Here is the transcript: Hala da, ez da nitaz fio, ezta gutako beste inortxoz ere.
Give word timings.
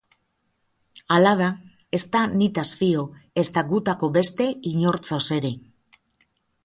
Hala 1.17 1.33
da, 1.41 1.49
ez 1.99 2.01
da 2.15 2.23
nitaz 2.41 2.65
fio, 2.79 3.05
ezta 3.45 3.65
gutako 3.75 4.11
beste 4.19 4.49
inortxoz 4.73 5.25
ere. 5.41 5.53